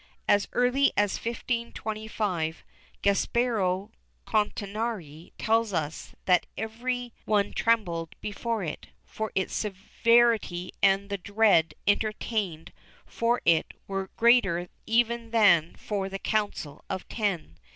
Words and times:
As 0.27 0.47
early 0.53 0.91
as 0.97 1.15
1525, 1.19 2.63
Gaspare 3.03 3.83
Contarini 4.25 5.31
tells 5.37 5.73
us 5.73 6.15
that 6.25 6.47
every 6.57 7.13
one 7.25 7.53
trembled 7.53 8.15
before 8.19 8.63
it, 8.63 8.87
for 9.05 9.31
its 9.35 9.53
severity 9.53 10.71
and 10.81 11.11
the 11.11 11.19
dread 11.19 11.75
entertained 11.85 12.73
for 13.05 13.41
it 13.45 13.75
were 13.87 14.09
greater 14.17 14.69
even 14.87 15.29
than 15.29 15.75
for 15.75 16.09
the 16.09 16.17
Council 16.17 16.83
of 16.89 17.07
Ten. 17.07 17.59